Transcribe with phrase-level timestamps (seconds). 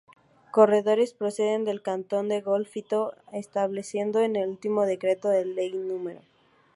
[0.49, 6.21] Corredores procede del cantón de Golfito establecido este último en Decreto Ley No.